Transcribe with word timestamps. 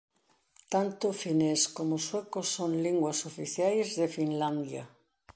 Tanto 0.73 1.03
o 1.11 1.17
finés 1.23 1.61
como 1.77 1.93
o 1.99 2.03
sueco 2.07 2.39
son 2.55 2.71
linguas 2.85 3.19
oficiais 3.31 3.87
de 3.99 4.07
Finlandia. 4.15 4.83